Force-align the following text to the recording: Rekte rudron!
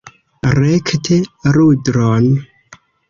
Rekte 0.59 1.17
rudron! 1.57 2.29